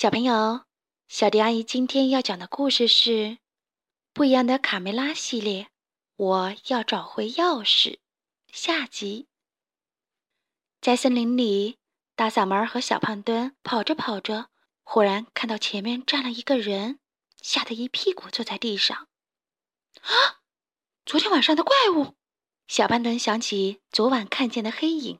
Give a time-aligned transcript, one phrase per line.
[0.00, 0.60] 小朋友，
[1.08, 3.10] 小迪阿姨今天要讲的故事是
[4.12, 5.70] 《不一样的卡梅拉》系列。
[6.14, 7.98] 我要找回钥匙。
[8.52, 9.26] 下集。
[10.80, 11.78] 在森林里，
[12.14, 14.50] 大嗓门和小胖墩跑着跑着，
[14.84, 17.00] 忽然看到前面站了一个人，
[17.42, 19.08] 吓得一屁股坐在地上。
[20.02, 20.38] 啊！
[21.04, 22.14] 昨天晚上的怪物！
[22.68, 25.18] 小胖墩想起昨晚看见的黑影。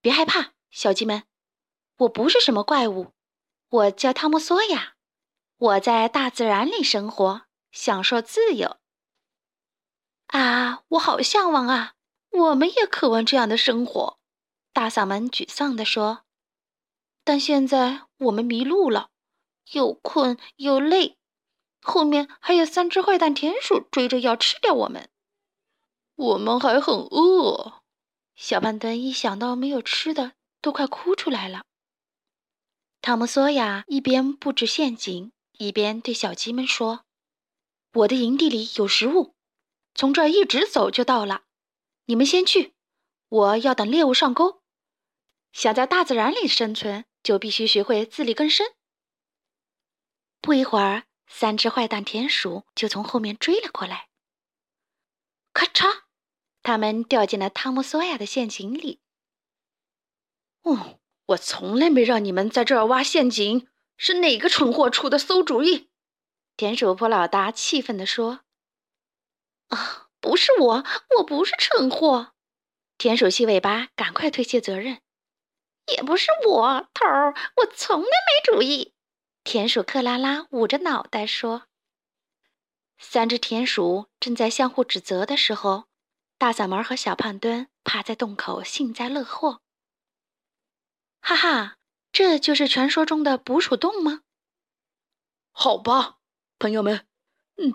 [0.00, 1.24] 别害怕，小鸡们，
[1.96, 3.15] 我不是什么怪物。
[3.68, 4.94] 我叫汤姆·索亚，
[5.56, 8.76] 我在大自然里生活，享受自由。
[10.28, 11.94] 啊，我好向往啊！
[12.30, 14.18] 我们也渴望这样的生活。
[14.72, 16.24] 大嗓门沮丧地说
[17.24, 19.08] ：“但现在我们迷路了，
[19.72, 21.16] 又困又累，
[21.80, 25.08] 后面还有三只坏蛋田鼠追着要吃掉我们。
[26.14, 27.82] 我们还很饿。”
[28.36, 31.64] 小胖墩一想到没有吃的，都快哭出来了。
[33.06, 37.04] 汤姆·索亚一边布置陷阱，一边对小鸡们说
[37.94, 39.36] ：“我的营地里有食物，
[39.94, 41.44] 从这儿一直走就到了。
[42.06, 42.74] 你们先去，
[43.28, 44.60] 我要等猎物上钩。
[45.52, 48.66] 想在大自然里生存，就必须学会自力更生。”
[50.42, 54.08] 不一会儿，三只坏蛋田鼠就从后面追了过来。
[55.52, 56.06] 咔嚓，
[56.64, 59.00] 他们掉进了汤姆·索亚的陷阱里。
[60.62, 60.98] 哦。
[61.26, 65.88] 我从来没让你们在这儿挖陷阱，是哪个蠢货出的馊主意？
[66.56, 68.40] 田鼠普老大气愤地说
[69.68, 70.84] ：“啊，不是我，
[71.18, 72.32] 我不是蠢货。”
[72.96, 75.00] 田鼠细尾巴赶快推卸责任
[75.92, 78.94] ：“也不是我，头儿，我从来没主意。”
[79.42, 81.64] 田鼠克拉拉捂着脑袋说
[82.98, 85.84] ：“三只田鼠正在相互指责的时候，
[86.38, 89.60] 大嗓门和小胖墩趴在洞口幸灾乐祸。”
[91.28, 91.78] 哈哈，
[92.12, 94.22] 这就是传说中的捕鼠洞吗？
[95.50, 96.18] 好吧，
[96.56, 97.04] 朋友们，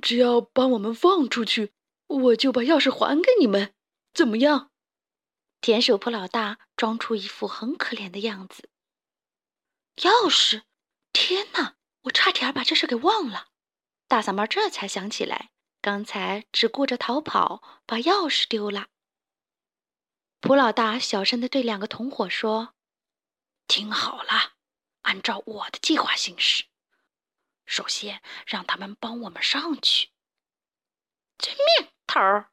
[0.02, 1.74] 只要把我们放出去，
[2.08, 3.74] 我就把钥匙还给你们，
[4.14, 4.72] 怎么样？
[5.60, 8.70] 田鼠普老大装出一副很可怜的样子。
[9.98, 10.62] 钥匙！
[11.12, 13.48] 天哪，我差点把这事给忘了。
[14.08, 18.88] 大嗓门这才想起来，刚才只顾着逃跑，把钥匙丢了。
[20.40, 22.76] 普老大小声的对两个同伙说。
[23.72, 24.52] 听好了，
[25.04, 26.66] 按照我的计划行事。
[27.66, 30.10] 首先，让他们帮我们上去。
[31.38, 32.52] 遵命，头儿。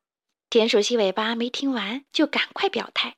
[0.48, 3.16] 田鼠细尾巴没听完，就赶快表态，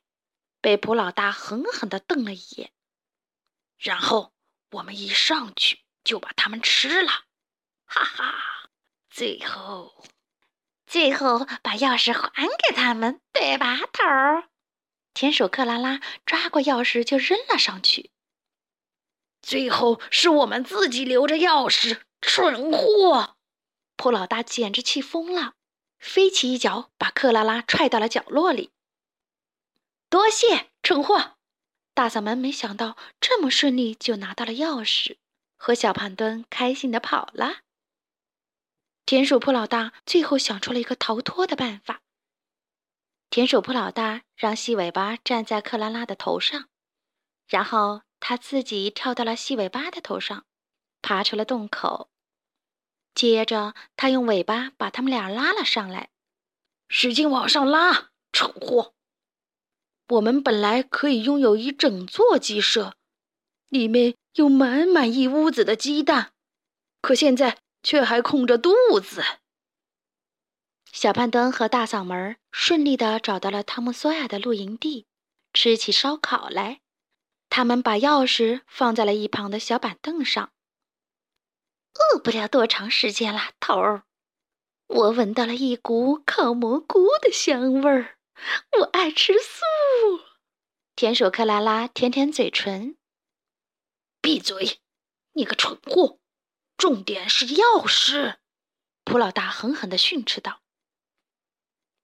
[0.61, 2.73] 被普老大狠狠地瞪了一眼。
[3.77, 4.33] 然后
[4.71, 7.11] 我们一上去就把他们吃了，
[7.85, 8.71] 哈哈！
[9.11, 10.03] 最后，
[10.87, 14.49] 最后把钥匙还给他们，对吧，头儿？
[15.13, 18.11] 田鼠克拉拉抓过钥匙就扔了上去。
[19.41, 23.37] 最后是我们自己留着钥匙，蠢货！
[23.97, 25.53] 普老大简直气疯了，
[25.99, 28.71] 飞起一脚把克拉拉踹到了角落里。
[30.09, 31.37] 多谢，蠢货！
[31.93, 35.17] 大嗓门没想到这么顺利就拿到了钥匙，
[35.57, 37.61] 和小胖墩开心的跑了。
[39.05, 42.01] 田鼠普老大最后想出了一个逃脱的办法。
[43.31, 46.67] 田鼠普老大让细尾巴站在克拉拉的头上，
[47.47, 50.43] 然后他自己跳到了细尾巴的头上，
[51.01, 52.09] 爬出了洞口。
[53.15, 56.09] 接着，他用尾巴把他们俩拉了上来，
[56.89, 58.95] 使劲往上拉，蠢货！
[60.09, 62.97] 我们本来可以拥有一整座鸡舍，
[63.69, 66.33] 里面有满满一屋子的鸡蛋，
[66.99, 69.23] 可现在却还空着肚子。
[70.91, 75.07] 小胖墩和大嗓门顺利地找到了汤姆·索亚的露营地，
[75.53, 76.81] 吃起烧烤来。
[77.49, 80.51] 他们把钥匙放在了一旁的小板凳上。
[81.93, 84.03] 饿不了多长时间了，头儿。
[84.87, 88.17] 我闻到了一股烤蘑菇的香味儿。
[88.79, 89.61] 我爱吃素。
[90.95, 92.97] 田鼠克拉拉舔舔嘴唇。
[94.21, 94.79] 闭嘴，
[95.33, 96.19] 你个蠢货！
[96.77, 98.37] 重点是钥匙。
[99.03, 100.61] 普老大狠狠地训斥道。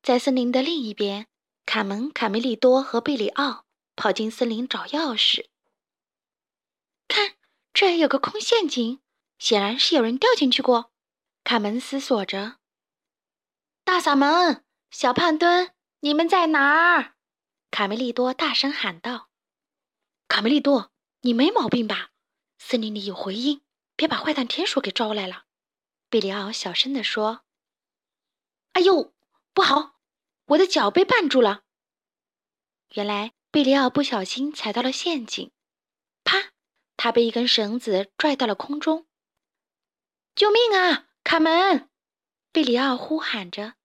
[0.07, 1.27] 在森林的另一边，
[1.65, 3.65] 卡门、卡梅利多和贝里奥
[3.97, 5.47] 跑进森林找钥匙。
[7.09, 7.35] 看，
[7.73, 9.01] 这儿有个空陷阱，
[9.37, 10.93] 显然是有人掉进去过。
[11.43, 12.59] 卡门思索着。
[13.83, 17.15] 大嗓门，小胖墩，你们在哪儿？
[17.69, 19.27] 卡梅利多大声喊道。
[20.29, 22.11] 卡梅利多，你没毛病吧？
[22.57, 23.61] 森林里有回音，
[23.97, 25.43] 别把坏蛋田鼠给招来了。
[26.09, 27.41] 贝里奥小声地说。
[28.71, 29.13] 哎呦！
[29.53, 29.96] 不好，
[30.47, 31.63] 我的脚被绊住了。
[32.93, 35.51] 原来贝里奥不小心踩到了陷阱，
[36.23, 36.51] 啪！
[36.95, 39.07] 他被一根绳子拽到了空中。
[40.35, 41.89] 救命啊，卡门！
[42.51, 43.75] 贝里奥呼喊着：“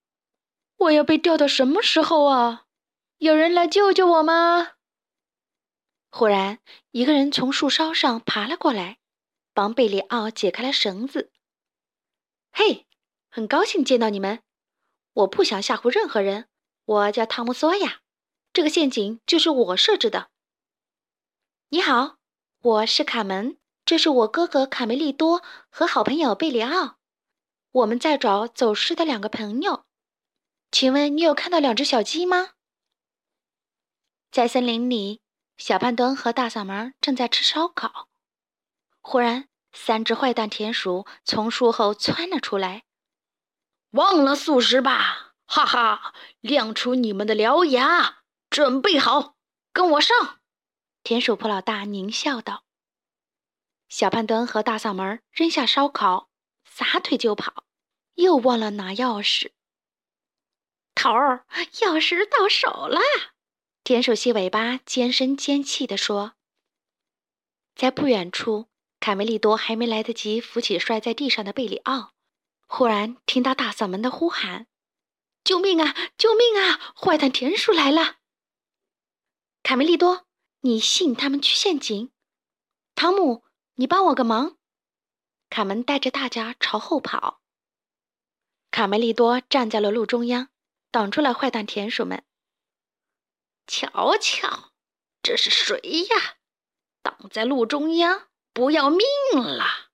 [0.78, 2.66] 我要被吊到什么时候啊？
[3.18, 4.74] 有人来救救我吗？”
[6.10, 6.60] 忽然，
[6.92, 8.98] 一个人从树梢上爬了过来，
[9.52, 11.32] 帮贝里奥解开了绳子。
[12.52, 12.86] 嘿，
[13.28, 14.42] 很高兴见到你们！
[15.14, 16.48] 我不想吓唬任何人。
[16.84, 18.00] 我叫汤姆·索亚，
[18.52, 20.30] 这个陷阱就是我设置的。
[21.68, 22.16] 你好，
[22.60, 26.98] 我是卡门，这是我哥哥卡梅利多和好朋友贝里奥。
[27.70, 29.86] 我们在找走失的两个朋友，
[30.72, 32.50] 请问你有看到两只小鸡吗？
[34.32, 35.22] 在森林里，
[35.56, 38.08] 小胖墩和大嗓门正在吃烧烤。
[39.00, 42.82] 忽然，三只坏蛋田鼠从树后窜了出来。
[43.92, 46.14] 忘了素食吧，哈哈！
[46.40, 49.36] 亮出你们的獠牙，准备好，
[49.72, 50.40] 跟我上！
[51.02, 52.64] 田鼠普老大狞笑道。
[53.88, 56.30] 小胖墩和大嗓门扔下烧烤。
[56.74, 57.64] 撒腿就跑，
[58.14, 59.50] 又忘了拿钥匙。
[60.94, 61.44] 头儿，
[61.82, 62.98] 钥匙到手了！
[63.84, 66.32] 田鼠细尾巴尖声尖气地说。
[67.74, 72.14] 在不远处，卡梅利多还没来得及扶起摔在地上的贝里奥，
[72.66, 74.66] 忽然听到大嗓门的呼喊
[75.44, 75.94] ：“救命啊！
[76.16, 76.94] 救命啊！
[76.94, 78.16] 坏蛋田鼠来了！”
[79.62, 80.26] 卡梅利多，
[80.60, 82.12] 你吸引他们去陷阱。
[82.94, 83.44] 汤姆，
[83.74, 84.58] 你帮我个忙。
[85.50, 87.40] 卡门带着大家朝后跑。
[88.70, 90.48] 卡梅利多站在了路中央，
[90.90, 92.24] 挡住了坏蛋田鼠们。
[93.66, 94.72] 瞧瞧，
[95.22, 96.36] 这是谁呀？
[97.02, 99.00] 挡在路中央，不要命
[99.34, 99.90] 了！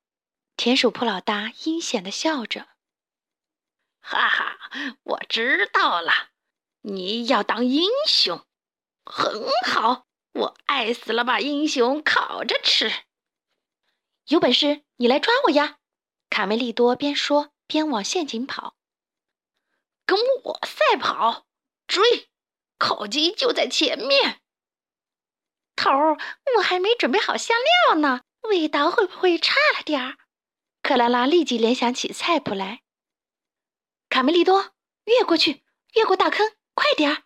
[0.56, 2.68] 田鼠铺老大阴险的笑着。
[4.00, 4.58] 哈哈，
[5.02, 6.30] 我知道了，
[6.82, 8.44] 你要当英雄，
[9.04, 12.90] 很好，我爱死了，把英雄烤着吃。
[14.28, 15.78] 有本事你来抓我呀！
[16.30, 18.76] 卡梅利多边说边往陷阱跑。
[20.04, 21.46] 跟我赛跑，
[21.86, 22.28] 追！
[22.78, 24.40] 烤鸡就在前面。
[25.76, 26.18] 头儿，
[26.56, 27.56] 我还没准备好香
[27.86, 30.16] 料呢，味道会不会差了点儿？
[30.82, 32.82] 克拉拉立即联想起菜谱来。
[34.18, 34.74] 卡梅利多，
[35.04, 35.62] 越过去，
[35.94, 37.22] 越过大坑，快点儿！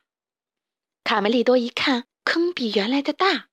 [1.02, 3.48] 卡梅利多一看，坑比原来的大，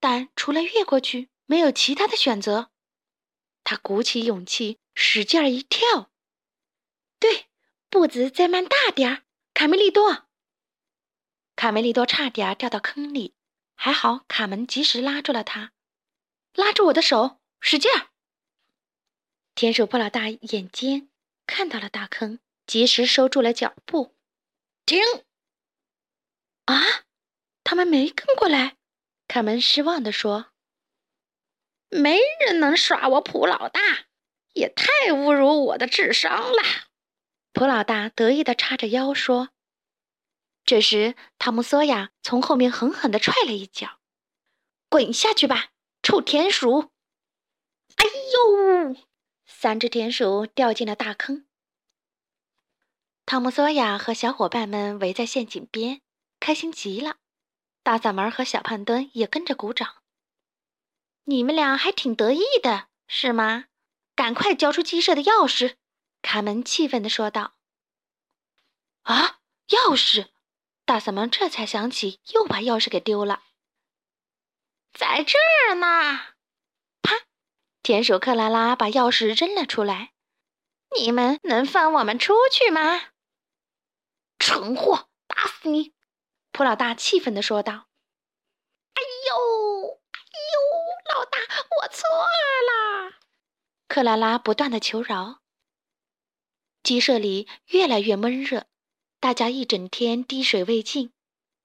[0.00, 1.30] 但除了越过去。
[1.46, 2.72] 没有其他的选择，
[3.62, 6.10] 他鼓起勇气，使劲一跳。
[7.20, 7.46] 对，
[7.88, 9.22] 步子再慢大点儿，
[9.54, 10.26] 卡梅利多。
[11.54, 13.36] 卡梅利多差点掉到坑里，
[13.76, 15.70] 还好卡门及时拉住了他，
[16.54, 18.08] 拉住我的手，使劲儿。
[19.54, 21.08] 田鼠布老大眼尖，
[21.46, 24.14] 看到了大坑，及时收住了脚步。
[24.86, 25.02] 停！
[26.66, 27.04] 啊，
[27.64, 28.76] 他们没跟过来。
[29.26, 30.52] 卡门失望地说。
[31.90, 33.80] 没人能耍我普老大，
[34.52, 36.62] 也太侮辱我的智商了。
[37.54, 39.48] 普老大得意地叉着腰说。
[40.66, 44.00] 这时，汤姆·索亚从后面狠狠地踹了一脚
[44.90, 45.70] ：“滚下去吧，
[46.02, 46.90] 臭田鼠！”
[47.96, 48.94] 哎呦，
[49.46, 51.47] 三只田鼠掉进了大坑。
[53.30, 56.00] 汤姆·索亚和小伙伴们围在陷阱边，
[56.40, 57.16] 开心极了。
[57.82, 59.96] 大嗓门和小胖墩也跟着鼓掌。
[61.24, 63.66] 你们俩还挺得意的，是吗？
[64.14, 65.74] 赶快交出鸡舍的钥匙！
[66.22, 67.52] 卡门气愤地说道。
[69.04, 70.28] “啊，钥匙！”
[70.86, 73.42] 大嗓门这才想起，又把钥匙给丢了。
[74.94, 75.36] 在这
[75.68, 76.18] 儿呢！
[77.02, 77.26] 啪！
[77.82, 80.12] 田鼠克拉拉把钥匙扔了出来。
[80.98, 83.02] “你们能放我们出去吗？”
[84.48, 85.92] 蠢货，打死你！
[86.52, 87.88] 普老大气愤地说道。
[88.96, 90.00] “哎呦！”
[91.14, 91.38] 老大，
[91.82, 93.18] 我错了。
[93.88, 95.40] 克拉拉不断的求饶。
[96.82, 98.64] 鸡舍里越来越闷热，
[99.20, 101.12] 大家一整天滴水未进，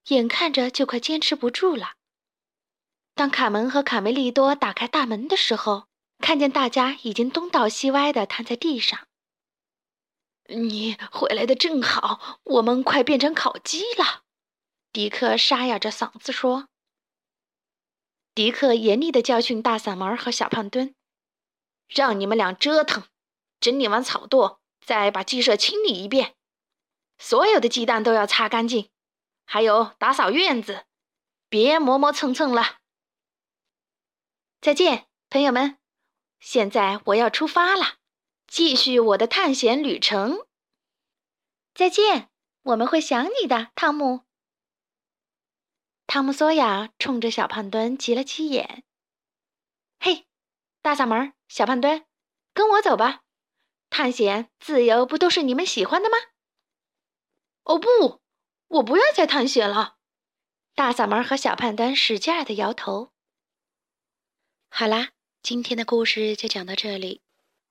[0.09, 1.93] 眼看着就快坚持不住了。
[3.13, 5.87] 当卡门和卡梅利多打开大门的时候，
[6.19, 9.07] 看见大家已经东倒西歪的瘫在地上。
[10.49, 14.23] 你回来的正好，我们快变成烤鸡了。
[14.91, 16.67] 迪克沙哑着嗓子说。
[18.35, 20.95] 迪克严厉地教训大嗓门和小胖墩
[21.87, 23.03] ：“让你们俩折腾，
[23.59, 26.35] 整理完草垛，再把鸡舍清理一遍，
[27.17, 28.89] 所有的鸡蛋都要擦干净，
[29.45, 30.85] 还有打扫院子，
[31.47, 32.79] 别磨磨蹭蹭了。”
[34.59, 35.77] 再见，朋友们！
[36.39, 37.97] 现在我要出发了，
[38.53, 40.45] 继续我的探险旅程。
[41.73, 42.29] 再见，
[42.61, 44.25] 我们会想你的，汤姆。
[46.05, 48.83] 汤姆·索亚冲着小胖墩挤了挤眼。
[49.99, 50.27] 嘿，
[50.83, 52.05] 大嗓门、小胖墩，
[52.53, 53.23] 跟我走吧！
[53.89, 56.17] 探险、自由不都是你们喜欢的吗？
[57.63, 58.21] 哦不，
[58.67, 59.97] 我不要再探险了！
[60.75, 63.13] 大嗓门和小胖墩使劲儿的摇头。
[64.69, 67.22] 好啦，今天的故事就讲到这里。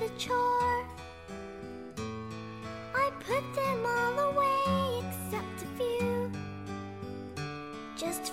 [0.00, 0.86] The chore.
[2.94, 6.32] I put them all away except a few,
[7.98, 8.29] just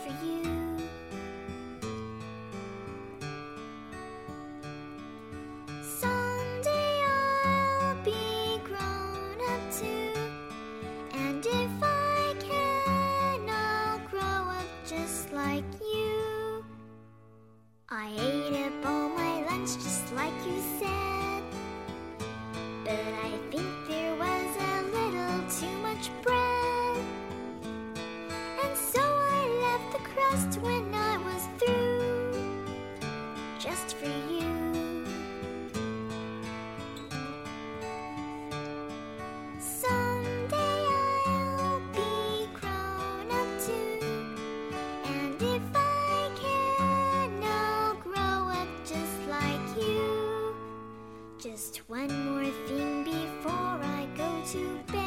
[54.48, 55.07] to bed.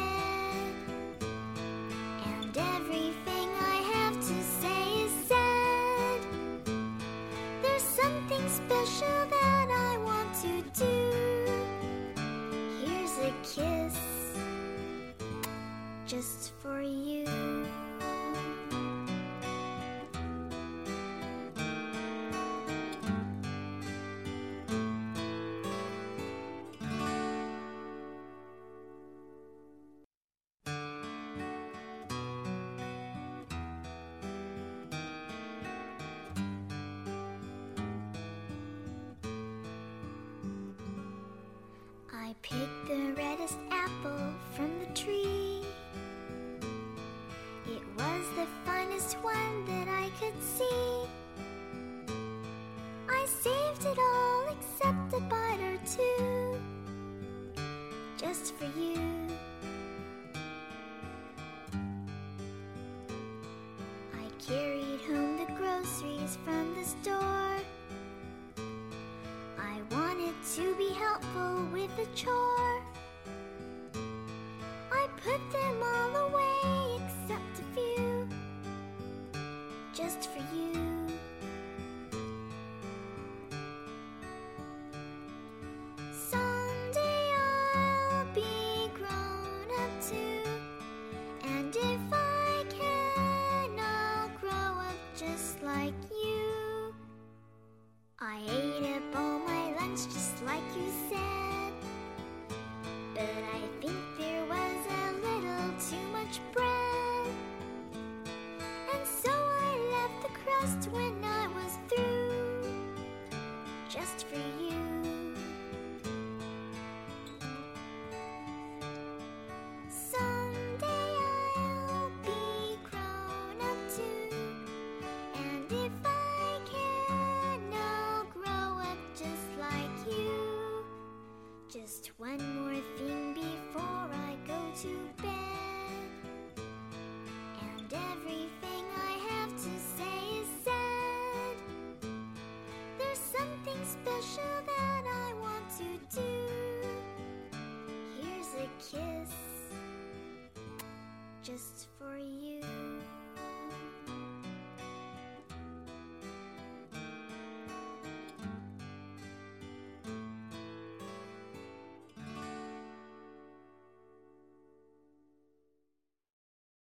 [49.15, 51.07] One that I could see.
[53.09, 56.59] I saved it all except a bite or two,
[58.17, 59.27] just for you.
[64.13, 67.59] I carried home the groceries from the store.
[69.59, 72.50] I wanted to be helpful with the chore.